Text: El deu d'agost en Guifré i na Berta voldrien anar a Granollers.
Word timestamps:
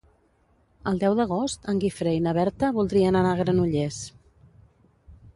El 0.91 0.95
deu 1.01 1.17
d'agost 1.17 1.67
en 1.73 1.81
Guifré 1.83 2.13
i 2.19 2.23
na 2.27 2.33
Berta 2.37 2.69
voldrien 2.77 3.19
anar 3.19 3.33
a 3.35 3.39
Granollers. 3.41 4.01